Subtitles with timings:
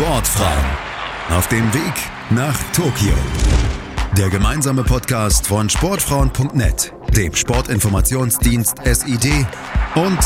[0.00, 0.64] Sportfrauen
[1.36, 1.92] auf dem Weg
[2.30, 3.12] nach Tokio.
[4.16, 9.46] Der gemeinsame Podcast von Sportfrauen.net, dem Sportinformationsdienst SID
[9.96, 10.18] und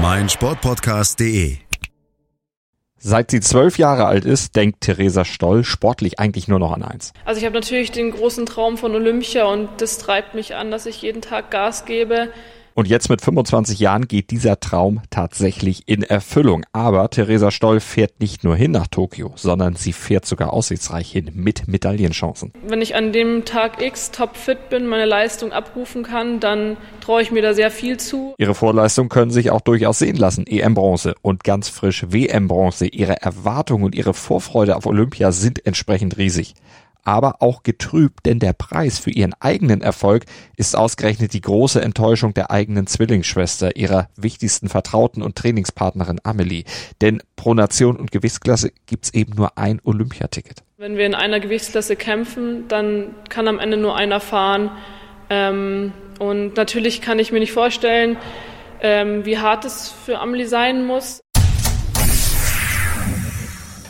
[0.00, 1.56] meinsportpodcast.de.
[2.96, 7.12] Seit sie zwölf Jahre alt ist, denkt Theresa Stoll sportlich eigentlich nur noch an eins.
[7.24, 10.86] Also ich habe natürlich den großen Traum von Olympia und das treibt mich an, dass
[10.86, 12.30] ich jeden Tag Gas gebe.
[12.76, 16.66] Und jetzt mit 25 Jahren geht dieser Traum tatsächlich in Erfüllung.
[16.74, 21.30] Aber Theresa Stoll fährt nicht nur hin nach Tokio, sondern sie fährt sogar aussichtsreich hin
[21.32, 22.52] mit Medaillenchancen.
[22.68, 27.30] Wenn ich an dem Tag X topfit bin, meine Leistung abrufen kann, dann traue ich
[27.30, 28.34] mir da sehr viel zu.
[28.36, 30.46] Ihre Vorleistungen können sich auch durchaus sehen lassen.
[30.46, 32.88] EM-Bronze und ganz frisch WM-Bronze.
[32.88, 36.52] Ihre Erwartungen und ihre Vorfreude auf Olympia sind entsprechend riesig
[37.06, 40.24] aber auch getrübt, denn der Preis für ihren eigenen Erfolg
[40.56, 46.64] ist ausgerechnet die große Enttäuschung der eigenen Zwillingsschwester, ihrer wichtigsten Vertrauten und Trainingspartnerin Amelie.
[47.00, 50.64] Denn pro Nation und Gewichtsklasse gibt's eben nur ein Olympiaticket.
[50.78, 54.70] Wenn wir in einer Gewichtsklasse kämpfen, dann kann am Ende nur einer fahren.
[55.30, 58.16] Ähm, und natürlich kann ich mir nicht vorstellen,
[58.80, 61.20] ähm, wie hart es für Amelie sein muss.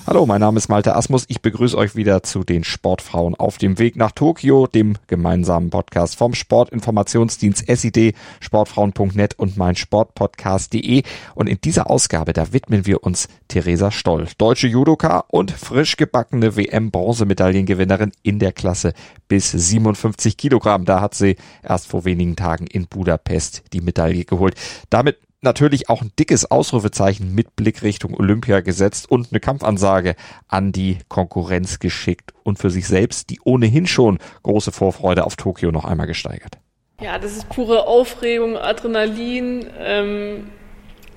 [0.07, 1.25] Hallo, mein Name ist Malte Asmus.
[1.27, 6.15] Ich begrüße euch wieder zu den Sportfrauen auf dem Weg nach Tokio, dem gemeinsamen Podcast
[6.15, 11.03] vom Sportinformationsdienst SID, sportfrauen.net und mein Sportpodcast.de.
[11.35, 16.55] Und in dieser Ausgabe, da widmen wir uns Theresa Stoll, deutsche Judoka und frisch gebackene
[16.55, 18.93] WM-Bronzemedaillengewinnerin in der Klasse
[19.27, 20.85] bis 57 Kilogramm.
[20.85, 24.55] Da hat sie erst vor wenigen Tagen in Budapest die Medaille geholt.
[24.89, 30.15] Damit natürlich auch ein dickes Ausrufezeichen mit Blick Richtung Olympia gesetzt und eine Kampfansage
[30.49, 35.71] an die Konkurrenz geschickt und für sich selbst die ohnehin schon große Vorfreude auf Tokio
[35.71, 36.59] noch einmal gesteigert.
[37.01, 39.67] Ja, das ist pure Aufregung, Adrenalin.
[39.79, 40.51] Ähm,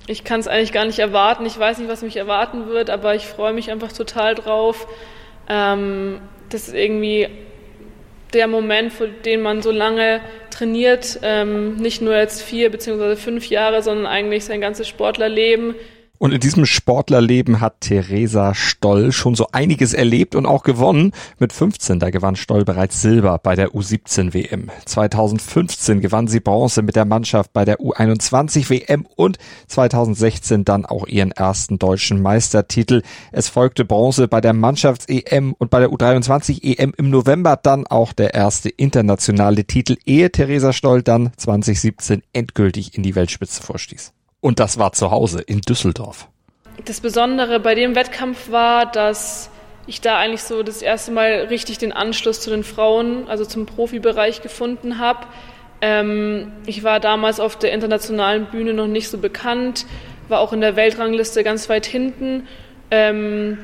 [0.08, 1.45] ich kann es eigentlich gar nicht erwarten.
[1.45, 4.88] Ich weiß nicht, was mich erwarten wird, aber ich freue mich einfach total drauf.
[5.47, 7.27] Ähm, das ist irgendwie
[8.33, 10.21] der Moment, für den man so lange
[10.52, 15.76] trainiert, ähm, nicht nur jetzt vier beziehungsweise fünf Jahre, sondern eigentlich sein ganzes Sportlerleben.
[16.19, 21.13] Und in diesem Sportlerleben hat Theresa Stoll schon so einiges erlebt und auch gewonnen.
[21.39, 24.69] Mit 15, da gewann Stoll bereits Silber bei der U17 WM.
[24.85, 29.37] 2015 gewann sie Bronze mit der Mannschaft bei der U21 WM und
[29.67, 33.02] 2016 dann auch ihren ersten deutschen Meistertitel.
[33.31, 38.11] Es folgte Bronze bei der Mannschafts-EM und bei der U23 EM im November dann auch
[38.11, 44.11] der erste internationale Titel, ehe Theresa Stoll dann 2017 endgültig in die Weltspitze vorstieß.
[44.42, 46.27] Und das war zu Hause in Düsseldorf.
[46.86, 49.50] Das Besondere bei dem Wettkampf war, dass
[49.86, 53.66] ich da eigentlich so das erste Mal richtig den Anschluss zu den Frauen, also zum
[53.66, 55.26] Profibereich gefunden habe.
[55.82, 59.86] Ähm, ich war damals auf der internationalen Bühne noch nicht so bekannt,
[60.27, 62.48] war auch in der Weltrangliste ganz weit hinten.
[62.92, 63.58] Ähm,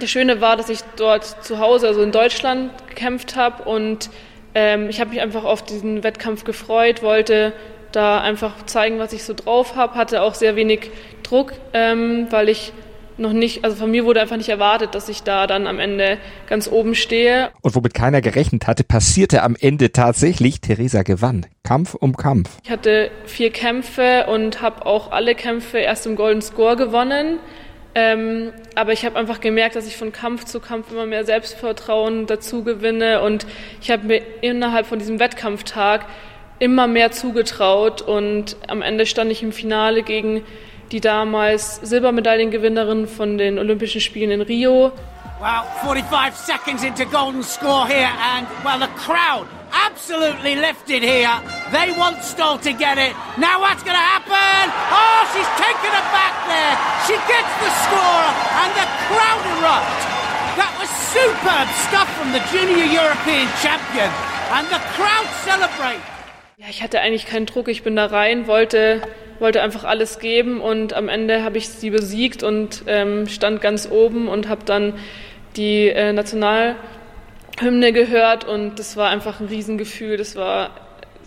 [0.00, 4.10] das Schöne war, dass ich dort zu Hause, also in Deutschland, gekämpft habe und
[4.54, 7.52] ähm, ich habe mich einfach auf diesen Wettkampf gefreut, wollte
[7.94, 9.94] da einfach zeigen, was ich so drauf habe.
[9.94, 10.90] Hatte auch sehr wenig
[11.22, 12.72] Druck, ähm, weil ich
[13.16, 16.18] noch nicht, also von mir wurde einfach nicht erwartet, dass ich da dann am Ende
[16.48, 17.50] ganz oben stehe.
[17.62, 21.46] Und womit keiner gerechnet hatte, passierte am Ende tatsächlich, Theresa gewann.
[21.62, 22.50] Kampf um Kampf.
[22.64, 27.38] Ich hatte vier Kämpfe und habe auch alle Kämpfe erst im Golden Score gewonnen.
[27.96, 32.26] Ähm, aber ich habe einfach gemerkt, dass ich von Kampf zu Kampf immer mehr Selbstvertrauen
[32.26, 33.46] dazu gewinne und
[33.80, 36.06] ich habe mir innerhalb von diesem Wettkampftag
[36.58, 40.44] immer mehr zugetraut und am Ende stand ich im Finale gegen
[40.92, 44.92] die damals Silbermedaillengewinnerin von den Olympischen Spielen in Rio.
[45.40, 51.34] Well, 45 seconds into golden score here and well the crowd absolutely lifted here.
[51.72, 53.12] They want Stoll to get it.
[53.36, 54.70] Now what's going to happen?
[54.94, 56.74] Oh, she's taken it back there.
[57.10, 58.26] She gets the score
[58.62, 60.00] and the crowd erupt.
[60.54, 64.08] That was superb stuff from the junior European champion
[64.54, 66.13] and the crowd celebrate.
[66.56, 67.66] Ja, ich hatte eigentlich keinen Druck.
[67.66, 69.02] Ich bin da rein, wollte,
[69.40, 73.90] wollte einfach alles geben und am Ende habe ich sie besiegt und ähm, stand ganz
[73.90, 74.94] oben und habe dann
[75.56, 80.16] die äh, Nationalhymne gehört und das war einfach ein Riesengefühl.
[80.16, 80.70] Das war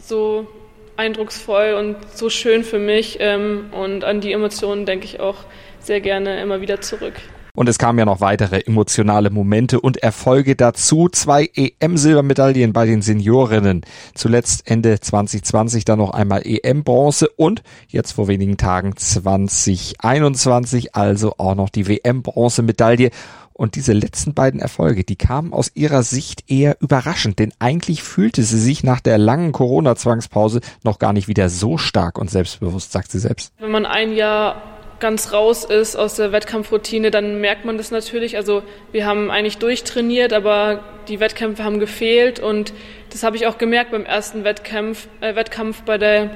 [0.02, 0.48] so
[0.96, 5.44] eindrucksvoll und so schön für mich ähm, und an die Emotionen denke ich auch
[5.80, 7.16] sehr gerne immer wieder zurück.
[7.58, 11.10] Und es kamen ja noch weitere emotionale Momente und Erfolge dazu.
[11.12, 13.82] Zwei EM-Silbermedaillen bei den Seniorinnen.
[14.14, 21.56] Zuletzt Ende 2020 dann noch einmal EM-Bronze und jetzt vor wenigen Tagen 2021 also auch
[21.56, 23.10] noch die WM-Bronzemedaille.
[23.54, 28.44] Und diese letzten beiden Erfolge, die kamen aus ihrer Sicht eher überraschend, denn eigentlich fühlte
[28.44, 33.10] sie sich nach der langen Corona-Zwangspause noch gar nicht wieder so stark und selbstbewusst, sagt
[33.10, 33.52] sie selbst.
[33.58, 38.38] Wenn man ein Jahr ganz raus ist aus der Wettkampfroutine, dann merkt man das natürlich.
[38.38, 42.74] Also wir haben eigentlich durchtrainiert, aber die Wettkämpfe haben gefehlt und
[43.12, 46.30] das habe ich auch gemerkt beim ersten Wettkampf, äh, Wettkampf bei der,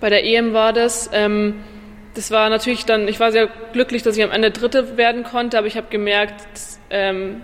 [0.00, 1.10] bei der EM war das.
[1.12, 1.62] Ähm,
[2.14, 5.58] das war natürlich dann, ich war sehr glücklich, dass ich am Ende Dritte werden konnte,
[5.58, 6.46] aber ich habe gemerkt,
[6.90, 7.42] ähm,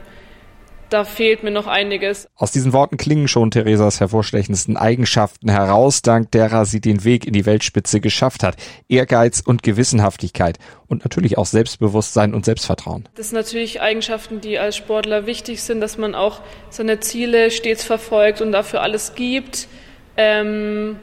[0.93, 2.29] da fehlt mir noch einiges.
[2.37, 7.33] Aus diesen Worten klingen schon Theresas hervorstechendsten Eigenschaften heraus, dank derer sie den Weg in
[7.33, 8.57] die Weltspitze geschafft hat.
[8.89, 10.59] Ehrgeiz und Gewissenhaftigkeit
[10.89, 13.09] und natürlich auch Selbstbewusstsein und Selbstvertrauen.
[13.15, 16.41] Das sind natürlich Eigenschaften, die als Sportler wichtig sind, dass man auch
[16.71, 19.69] seine Ziele stets verfolgt und dafür alles gibt.
[20.17, 20.97] Ähm,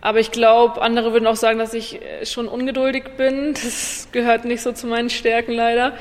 [0.00, 3.54] aber ich glaube, andere würden auch sagen, dass ich schon ungeduldig bin.
[3.54, 5.92] Das gehört nicht so zu meinen Stärken leider.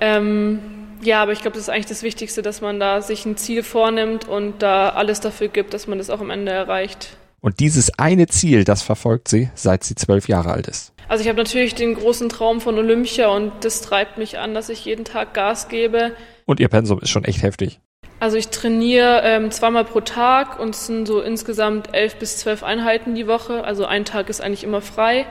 [0.00, 3.36] Ähm, ja, aber ich glaube, das ist eigentlich das Wichtigste, dass man da sich ein
[3.36, 7.16] Ziel vornimmt und da alles dafür gibt, dass man das auch am Ende erreicht.
[7.40, 10.94] Und dieses eine Ziel, das verfolgt sie, seit sie zwölf Jahre alt ist.
[11.08, 14.70] Also ich habe natürlich den großen Traum von Olympia und das treibt mich an, dass
[14.70, 16.12] ich jeden Tag Gas gebe.
[16.46, 17.80] Und ihr Pensum ist schon echt heftig.
[18.20, 22.62] Also ich trainiere ähm, zweimal pro Tag und es sind so insgesamt elf bis zwölf
[22.62, 23.64] Einheiten die Woche.
[23.64, 25.26] Also ein Tag ist eigentlich immer frei.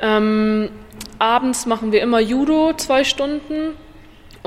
[0.00, 0.70] Ähm,
[1.20, 3.74] abends machen wir immer Judo, zwei Stunden.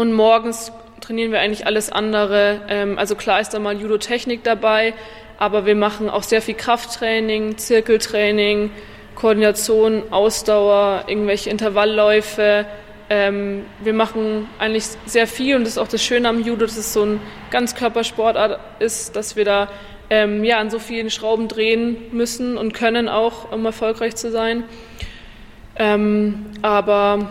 [0.01, 2.61] Und morgens trainieren wir eigentlich alles andere.
[2.67, 4.95] Ähm, also klar ist da mal Judo-Technik dabei,
[5.37, 8.71] aber wir machen auch sehr viel Krafttraining, Zirkeltraining,
[9.13, 12.65] Koordination, Ausdauer, irgendwelche Intervallläufe.
[13.11, 16.77] Ähm, wir machen eigentlich sehr viel und das ist auch das Schöne am Judo, dass
[16.77, 17.21] es so ein
[17.51, 19.67] Ganzkörpersportart ist, dass wir da
[20.09, 24.63] ähm, ja, an so vielen Schrauben drehen müssen und können auch, um erfolgreich zu sein.
[26.61, 27.27] Aber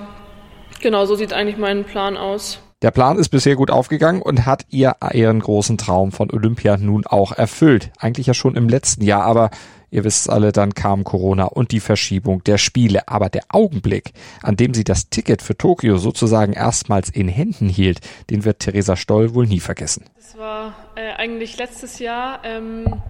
[0.80, 2.60] Genau, so sieht eigentlich mein Plan aus.
[2.82, 7.06] Der Plan ist bisher gut aufgegangen und hat ihr ihren großen Traum von Olympia nun
[7.06, 7.90] auch erfüllt.
[7.98, 9.50] Eigentlich ja schon im letzten Jahr, aber
[9.90, 13.06] ihr wisst alle, dann kam Corona und die Verschiebung der Spiele.
[13.06, 14.12] Aber der Augenblick,
[14.42, 18.00] an dem sie das Ticket für Tokio sozusagen erstmals in Händen hielt,
[18.30, 20.06] den wird Theresa Stoll wohl nie vergessen.
[20.16, 23.02] Das war äh, eigentlich letztes Jahr ähm,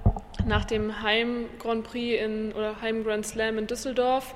[0.48, 4.34] nach dem Heim Grand Prix in, oder Heim Grand Slam in Düsseldorf.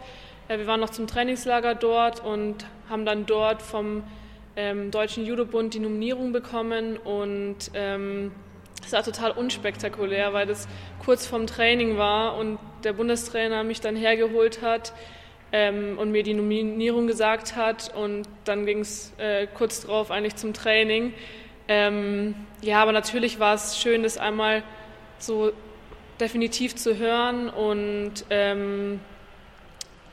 [0.48, 4.02] Äh, wir waren noch zum Trainingslager dort und haben dann dort vom
[4.56, 8.32] ähm, Deutschen Judo-Bund die Nominierung bekommen und ähm,
[8.84, 10.68] es war total unspektakulär, weil das
[11.02, 14.92] kurz vorm Training war und der Bundestrainer mich dann hergeholt hat
[15.52, 20.36] ähm, und mir die Nominierung gesagt hat und dann ging es äh, kurz drauf eigentlich
[20.36, 21.14] zum Training.
[21.66, 24.62] Ähm, ja, aber natürlich war es schön, das einmal
[25.18, 25.52] so
[26.20, 29.00] definitiv zu hören und ähm,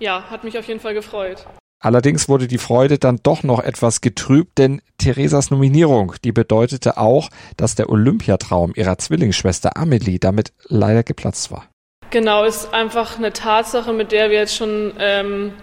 [0.01, 1.45] ja, hat mich auf jeden Fall gefreut.
[1.79, 7.29] Allerdings wurde die Freude dann doch noch etwas getrübt, denn Theresas Nominierung, die bedeutete auch,
[7.57, 11.67] dass der Olympiatraum ihrer Zwillingsschwester Amelie damit leider geplatzt war.
[12.11, 15.53] Genau, ist einfach eine Tatsache, mit der wir jetzt schon ähm,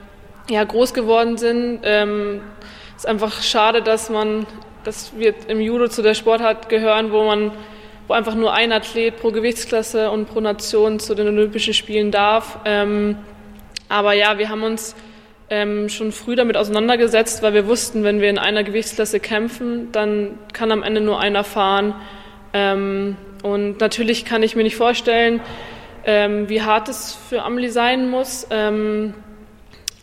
[0.51, 1.81] ja, groß geworden sind.
[1.85, 2.41] Ähm,
[2.97, 4.47] ist einfach schade, dass man,
[4.83, 7.53] dass wir im Judo zu der Sportart gehören, wo man,
[8.09, 12.59] wo einfach nur ein Athlet pro Gewichtsklasse und pro Nation zu den Olympischen Spielen darf.
[12.65, 13.19] Ähm,
[13.89, 14.95] aber ja, wir haben uns
[15.51, 20.39] ähm, schon früh damit auseinandergesetzt, weil wir wussten, wenn wir in einer Gewichtsklasse kämpfen, dann
[20.53, 21.95] kann am Ende nur einer fahren.
[22.53, 25.41] Ähm, und natürlich kann ich mir nicht vorstellen,
[26.05, 28.47] ähm, wie hart es für Amelie sein muss.
[28.51, 29.15] Ähm,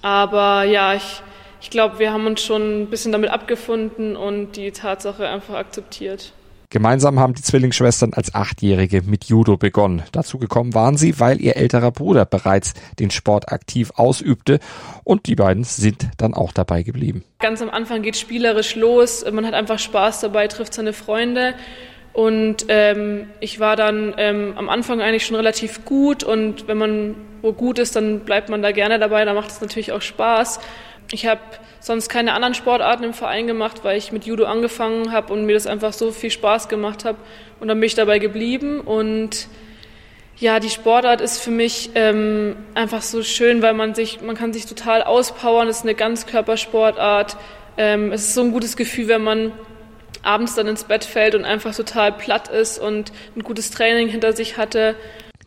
[0.01, 1.21] aber ja, ich,
[1.61, 6.33] ich glaube, wir haben uns schon ein bisschen damit abgefunden und die Tatsache einfach akzeptiert.
[6.69, 10.03] Gemeinsam haben die Zwillingsschwestern als Achtjährige mit Judo begonnen.
[10.11, 14.59] Dazu gekommen waren sie, weil ihr älterer Bruder bereits den Sport aktiv ausübte
[15.03, 17.23] und die beiden sind dann auch dabei geblieben.
[17.39, 21.53] Ganz am Anfang geht spielerisch los, man hat einfach Spaß dabei, trifft seine Freunde
[22.13, 27.15] und ähm, ich war dann ähm, am Anfang eigentlich schon relativ gut und wenn man
[27.41, 30.59] wo gut ist, dann bleibt man da gerne dabei, da macht es natürlich auch Spaß.
[31.11, 31.41] Ich habe
[31.79, 35.53] sonst keine anderen Sportarten im Verein gemacht, weil ich mit Judo angefangen habe und mir
[35.53, 37.17] das einfach so viel Spaß gemacht habe.
[37.59, 38.81] Und dann bin ich dabei geblieben.
[38.81, 39.47] Und
[40.37, 44.51] ja, die Sportart ist für mich ähm, einfach so schön, weil man sich, man kann
[44.51, 45.67] sich total auspowern.
[45.67, 47.37] Es ist eine Ganzkörpersportart.
[47.77, 49.51] Ähm, es ist so ein gutes Gefühl, wenn man
[50.23, 54.33] abends dann ins Bett fällt und einfach total platt ist und ein gutes Training hinter
[54.33, 54.95] sich hatte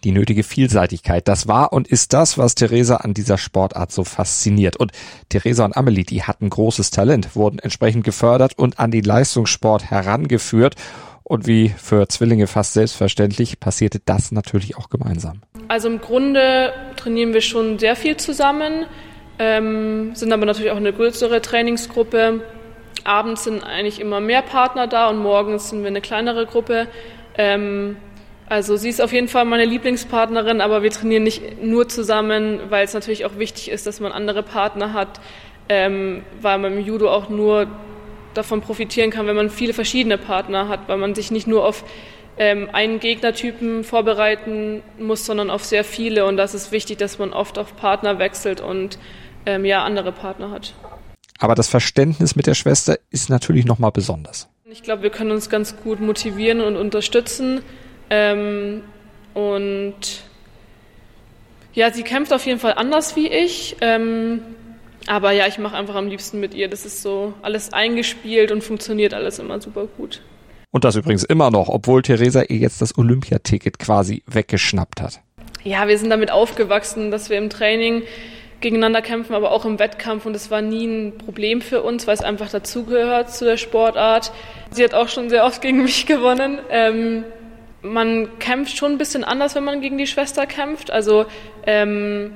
[0.05, 1.28] die nötige Vielseitigkeit.
[1.28, 4.76] Das war und ist das, was Theresa an dieser Sportart so fasziniert.
[4.76, 4.93] Und
[5.28, 10.76] Theresa und Amelie, die hatten großes Talent, wurden entsprechend gefördert und an den Leistungssport herangeführt.
[11.28, 15.43] Und wie für Zwillinge fast selbstverständlich passierte das natürlich auch gemeinsam.
[15.69, 18.87] Also im Grunde trainieren wir schon sehr viel zusammen,
[19.38, 22.40] ähm, sind aber natürlich auch eine größere Trainingsgruppe.
[23.05, 26.88] Abends sind eigentlich immer mehr Partner da und morgens sind wir eine kleinere Gruppe.
[27.37, 27.97] Ähm,
[28.49, 32.85] Also sie ist auf jeden Fall meine Lieblingspartnerin, aber wir trainieren nicht nur zusammen, weil
[32.85, 35.21] es natürlich auch wichtig ist, dass man andere Partner hat,
[35.69, 37.67] ähm, weil man im Judo auch nur
[38.33, 41.85] davon profitieren kann, wenn man viele verschiedene Partner hat, weil man sich nicht nur auf
[42.38, 46.25] ähm, einen Gegnertypen vorbereiten muss, sondern auf sehr viele.
[46.25, 48.99] Und das ist wichtig, dass man oft auf Partner wechselt und
[49.45, 50.73] ähm, ja andere Partner hat.
[51.38, 54.49] Aber das Verständnis mit der Schwester ist natürlich nochmal besonders.
[54.71, 57.62] Ich glaube, wir können uns ganz gut motivieren und unterstützen.
[58.10, 58.82] Ähm,
[59.34, 60.22] und
[61.74, 63.76] ja, sie kämpft auf jeden Fall anders wie ich.
[63.80, 64.40] Ähm,
[65.06, 66.68] aber ja, ich mache einfach am liebsten mit ihr.
[66.68, 70.20] Das ist so alles eingespielt und funktioniert alles immer super gut.
[70.70, 75.20] Und das übrigens immer noch, obwohl Theresa ihr jetzt das Olympiaticket quasi weggeschnappt hat.
[75.64, 78.02] Ja, wir sind damit aufgewachsen, dass wir im Training
[78.60, 80.26] gegeneinander kämpfen, aber auch im Wettkampf.
[80.26, 84.32] Und es war nie ein Problem für uns, weil es einfach dazugehört zu der Sportart.
[84.70, 86.58] Sie hat auch schon sehr oft gegen mich gewonnen.
[86.70, 87.24] Ähm,
[87.82, 90.90] man kämpft schon ein bisschen anders, wenn man gegen die Schwester kämpft.
[90.90, 91.26] Also
[91.66, 92.32] ähm,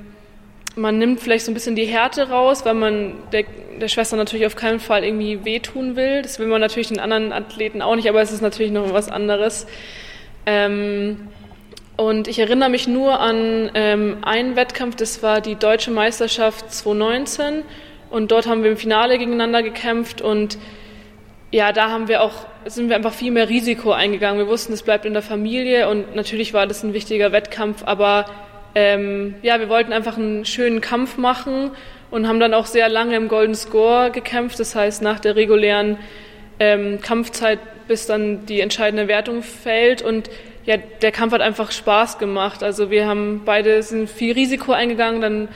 [0.75, 3.43] man nimmt vielleicht so ein bisschen die Härte raus, weil man der,
[3.79, 6.21] der, Schwester natürlich auf keinen Fall irgendwie wehtun will.
[6.21, 9.09] Das will man natürlich den anderen Athleten auch nicht, aber es ist natürlich noch was
[9.09, 9.67] anderes.
[10.45, 11.27] Ähm,
[11.95, 17.63] und ich erinnere mich nur an ähm, einen Wettkampf, das war die Deutsche Meisterschaft 2019.
[18.09, 20.57] Und dort haben wir im Finale gegeneinander gekämpft und
[21.53, 24.39] ja, da haben wir auch, sind wir einfach viel mehr Risiko eingegangen.
[24.39, 28.25] Wir wussten, es bleibt in der Familie und natürlich war das ein wichtiger Wettkampf, aber
[28.73, 31.69] ähm, ja, wir wollten einfach einen schönen Kampf machen
[32.09, 34.59] und haben dann auch sehr lange im Golden Score gekämpft.
[34.59, 35.99] Das heißt, nach der regulären
[36.59, 40.01] ähm, Kampfzeit, bis dann die entscheidende Wertung fällt.
[40.01, 40.31] Und
[40.65, 42.63] ja, der Kampf hat einfach Spaß gemacht.
[42.63, 45.49] Also wir haben beide sind viel Risiko eingegangen, dann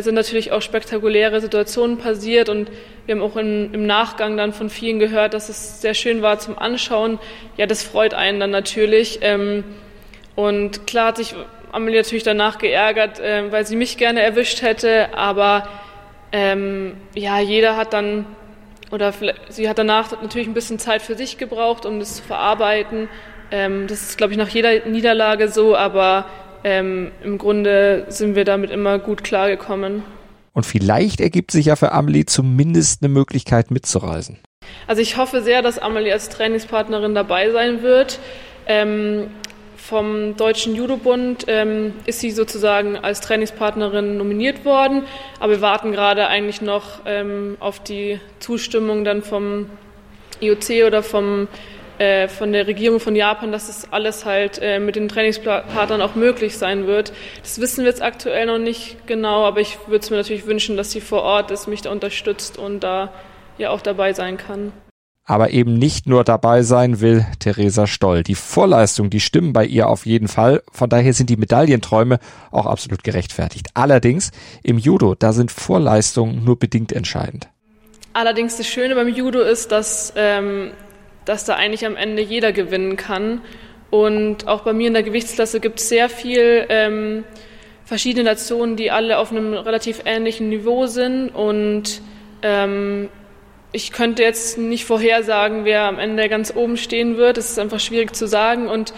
[0.00, 2.70] sind natürlich auch spektakuläre Situationen passiert und
[3.06, 6.38] wir haben auch in, im Nachgang dann von vielen gehört, dass es sehr schön war
[6.38, 7.18] zum Anschauen.
[7.56, 9.18] Ja, das freut einen dann natürlich.
[9.22, 9.64] Ähm,
[10.36, 11.34] und klar hat sich
[11.72, 15.68] Amelie natürlich danach geärgert, äh, weil sie mich gerne erwischt hätte, aber
[16.30, 18.26] ähm, ja, jeder hat dann,
[18.90, 19.12] oder
[19.48, 23.08] sie hat danach natürlich ein bisschen Zeit für sich gebraucht, um das zu verarbeiten.
[23.50, 26.26] Ähm, das ist, glaube ich, nach jeder Niederlage so, aber
[26.64, 30.02] ähm, im Grunde sind wir damit immer gut klargekommen.
[30.52, 34.38] Und vielleicht ergibt sich ja für Amelie zumindest eine Möglichkeit mitzureisen.
[34.86, 38.18] Also ich hoffe sehr, dass Amelie als Trainingspartnerin dabei sein wird.
[38.66, 39.28] Ähm,
[39.76, 45.02] vom Deutschen Judobund ähm, ist sie sozusagen als Trainingspartnerin nominiert worden,
[45.40, 49.66] aber wir warten gerade eigentlich noch ähm, auf die Zustimmung dann vom
[50.40, 51.48] IOC oder vom,
[51.98, 56.14] äh, von der Regierung von Japan, dass das alles halt äh, mit den Trainingspartnern auch
[56.14, 57.12] möglich sein wird.
[57.42, 60.76] Das wissen wir jetzt aktuell noch nicht genau, aber ich würde es mir natürlich wünschen,
[60.76, 63.12] dass sie vor Ort ist, mich da unterstützt und da
[63.58, 64.72] ja auch dabei sein kann.
[65.24, 68.24] Aber eben nicht nur dabei sein will Theresa Stoll.
[68.24, 70.62] Die Vorleistung, die stimmen bei ihr auf jeden Fall.
[70.72, 72.18] Von daher sind die Medaillenträume
[72.50, 73.68] auch absolut gerechtfertigt.
[73.74, 74.32] Allerdings
[74.64, 77.48] im Judo, da sind Vorleistungen nur bedingt entscheidend.
[78.14, 80.72] Allerdings das Schöne beim Judo ist, dass, ähm,
[81.24, 83.40] dass da eigentlich am Ende jeder gewinnen kann.
[83.90, 87.24] Und auch bei mir in der Gewichtsklasse gibt es sehr viel ähm,
[87.84, 91.28] verschiedene Nationen, die alle auf einem relativ ähnlichen Niveau sind.
[91.28, 92.00] Und
[92.42, 93.08] ähm,
[93.72, 97.36] ich könnte jetzt nicht vorhersagen, wer am Ende ganz oben stehen wird.
[97.36, 98.68] Das ist einfach schwierig zu sagen.
[98.68, 98.94] Und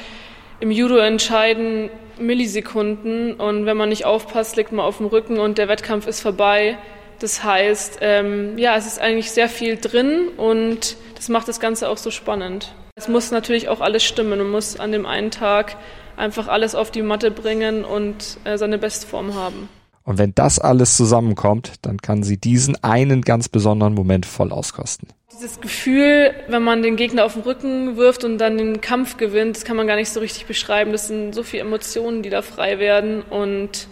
[0.60, 3.34] im Judo entscheiden Millisekunden.
[3.34, 6.78] Und wenn man nicht aufpasst, liegt man auf dem Rücken und der Wettkampf ist vorbei.
[7.18, 11.88] Das heißt, ähm, ja, es ist eigentlich sehr viel drin und das macht das Ganze
[11.88, 12.74] auch so spannend.
[12.96, 14.38] Es muss natürlich auch alles stimmen.
[14.38, 15.76] Man muss an dem einen Tag
[16.16, 19.68] einfach alles auf die Matte bringen und äh, seine Bestform haben.
[20.04, 25.08] Und wenn das alles zusammenkommt, dann kann sie diesen einen ganz besonderen Moment voll auskosten.
[25.32, 29.56] Dieses Gefühl, wenn man den Gegner auf den Rücken wirft und dann den Kampf gewinnt,
[29.56, 30.92] das kann man gar nicht so richtig beschreiben.
[30.92, 33.22] Das sind so viele Emotionen, die da frei werden.
[33.22, 33.88] Und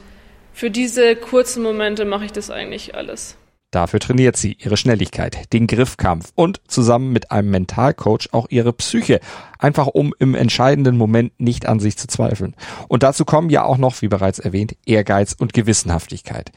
[0.53, 3.37] für diese kurzen Momente mache ich das eigentlich alles.
[3.73, 9.19] Dafür trainiert sie ihre Schnelligkeit, den Griffkampf und zusammen mit einem Mentalcoach auch ihre Psyche,
[9.59, 12.55] einfach um im entscheidenden Moment nicht an sich zu zweifeln.
[12.89, 16.53] Und dazu kommen ja auch noch, wie bereits erwähnt, Ehrgeiz und Gewissenhaftigkeit.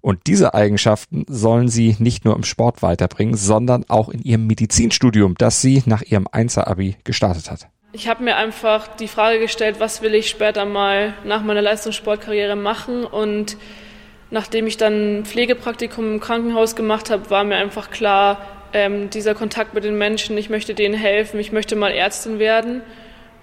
[0.00, 5.34] Und diese Eigenschaften sollen sie nicht nur im Sport weiterbringen, sondern auch in ihrem Medizinstudium,
[5.36, 7.66] das sie nach ihrem Einser-Abi gestartet hat.
[7.92, 12.54] Ich habe mir einfach die Frage gestellt, was will ich später mal nach meiner Leistungssportkarriere
[12.54, 13.56] machen und
[14.30, 19.74] Nachdem ich dann Pflegepraktikum im Krankenhaus gemacht habe, war mir einfach klar, ähm, dieser Kontakt
[19.74, 22.82] mit den Menschen, ich möchte denen helfen, ich möchte mal Ärztin werden.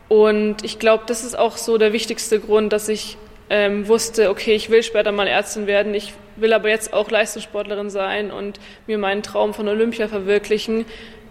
[0.08, 3.18] Und ich glaube, das ist auch so der wichtigste Grund, dass ich
[3.50, 7.90] ähm, wusste, okay, ich will später mal Ärztin werden, ich will aber jetzt auch Leistungssportlerin
[7.90, 10.86] sein und mir meinen Traum von Olympia verwirklichen.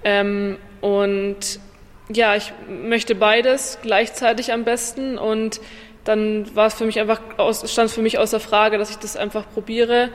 [0.04, 1.60] Ähm, und
[2.08, 5.60] ja, ich möchte beides gleichzeitig am besten und
[6.06, 7.20] dann war es für mich einfach,
[7.64, 10.10] stand es für mich außer Frage, dass ich das einfach probiere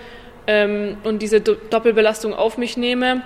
[0.47, 3.21] ähm, und diese Doppelbelastung auf mich nehme.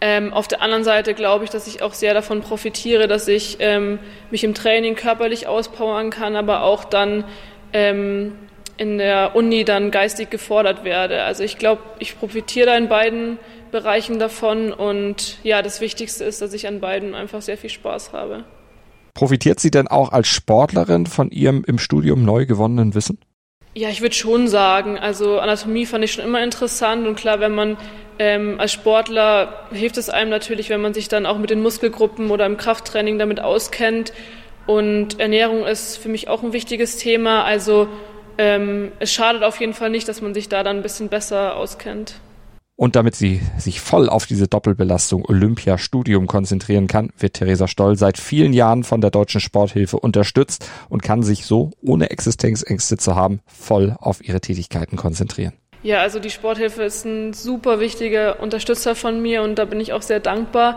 [0.00, 3.58] Ähm, auf der anderen Seite glaube ich, dass ich auch sehr davon profitiere, dass ich
[3.60, 4.00] ähm,
[4.32, 7.24] mich im Training körperlich auspowern kann, aber auch dann
[7.72, 8.36] ähm,
[8.76, 11.22] in der Uni dann geistig gefordert werde.
[11.22, 13.38] Also ich glaube, ich profitiere da in beiden
[13.70, 18.12] Bereichen davon und ja, das Wichtigste ist, dass ich an beiden einfach sehr viel Spaß
[18.12, 18.44] habe.
[19.14, 23.18] Profitiert sie denn auch als Sportlerin von ihrem im Studium neu gewonnenen Wissen?
[23.74, 27.54] Ja, ich würde schon sagen, also Anatomie fand ich schon immer interessant und klar, wenn
[27.54, 27.78] man
[28.18, 32.30] ähm, als Sportler hilft es einem natürlich, wenn man sich dann auch mit den Muskelgruppen
[32.30, 34.12] oder im Krafttraining damit auskennt.
[34.66, 37.44] Und Ernährung ist für mich auch ein wichtiges Thema.
[37.44, 37.88] Also
[38.38, 41.56] ähm, es schadet auf jeden Fall nicht, dass man sich da dann ein bisschen besser
[41.56, 42.20] auskennt.
[42.82, 48.18] Und damit sie sich voll auf diese Doppelbelastung Olympiastudium konzentrieren kann, wird Theresa Stoll seit
[48.18, 53.38] vielen Jahren von der Deutschen Sporthilfe unterstützt und kann sich so, ohne Existenzängste zu haben,
[53.46, 55.52] voll auf ihre Tätigkeiten konzentrieren.
[55.84, 59.92] Ja, also die Sporthilfe ist ein super wichtiger Unterstützer von mir und da bin ich
[59.92, 60.76] auch sehr dankbar.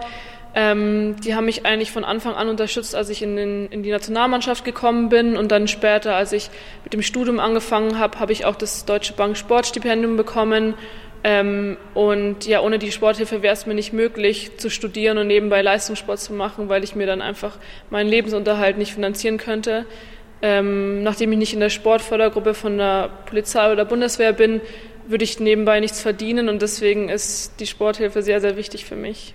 [0.57, 3.91] Ähm, die haben mich eigentlich von Anfang an unterstützt, als ich in, den, in, die
[3.91, 6.49] Nationalmannschaft gekommen bin und dann später, als ich
[6.83, 10.75] mit dem Studium angefangen habe, habe ich auch das Deutsche Bank Sportstipendium bekommen.
[11.27, 15.63] Ähm, und ja, ohne die Sporthilfe wäre es mir nicht möglich zu studieren und nebenbei
[15.63, 17.57] Leistungssport zu machen, weil ich mir dann einfach
[17.89, 19.87] meinen Lebensunterhalt nicht finanzieren könnte.
[20.43, 24.61] Ähm, nachdem ich nicht in der Sportfördergruppe von der Polizei oder Bundeswehr bin,
[25.07, 29.33] würde ich nebenbei nichts verdienen und deswegen ist die Sporthilfe sehr, sehr wichtig für mich.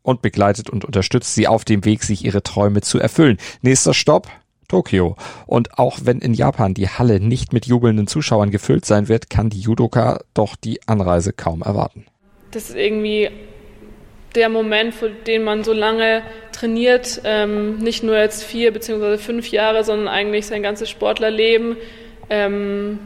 [0.00, 3.36] Und begleitet und unterstützt sie auf dem Weg, sich ihre Träume zu erfüllen.
[3.60, 4.28] Nächster Stopp,
[4.68, 5.16] Tokio.
[5.46, 9.50] Und auch wenn in Japan die Halle nicht mit jubelnden Zuschauern gefüllt sein wird, kann
[9.50, 12.06] die Judoka doch die Anreise kaum erwarten.
[12.50, 13.30] Das ist irgendwie
[14.34, 16.22] der Moment, für den man so lange
[16.52, 21.76] trainiert, ähm, nicht nur jetzt vier beziehungsweise fünf Jahre, sondern eigentlich sein ganzes Sportlerleben.
[22.30, 22.98] Ähm,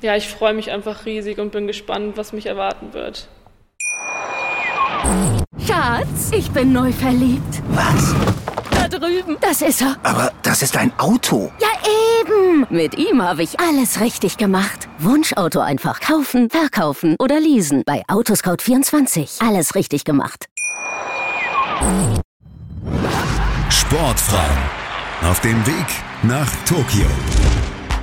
[0.00, 3.28] ja, ich freue mich einfach riesig und bin gespannt, was mich erwarten wird.
[5.66, 7.62] Schatz, ich bin neu verliebt.
[7.70, 8.14] Was?
[8.98, 9.36] Drüben.
[9.40, 9.96] Das ist er.
[10.02, 11.52] Aber das ist ein Auto.
[11.60, 11.68] Ja,
[12.20, 12.66] eben.
[12.70, 14.88] Mit ihm habe ich alles richtig gemacht.
[14.98, 17.82] Wunschauto einfach kaufen, verkaufen oder leasen.
[17.86, 19.46] Bei Autoscout24.
[19.46, 20.46] Alles richtig gemacht.
[23.70, 24.58] Sportfrauen.
[25.22, 25.86] Auf dem Weg
[26.22, 27.06] nach Tokio.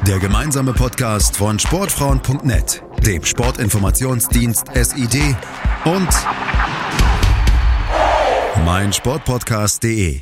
[0.08, 5.36] Der gemeinsame Podcast von Sportfrauen.net, dem Sportinformationsdienst SID
[5.86, 6.10] und
[8.66, 10.22] meinsportpodcast.de.